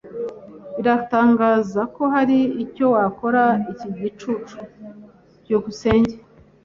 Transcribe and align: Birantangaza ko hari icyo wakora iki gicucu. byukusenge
Birantangaza 0.75 1.81
ko 1.95 2.03
hari 2.13 2.37
icyo 2.63 2.85
wakora 2.95 3.43
iki 3.71 3.87
gicucu. 3.97 4.57
byukusenge 5.41 6.15